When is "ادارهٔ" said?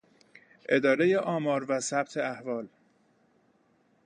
0.69-1.15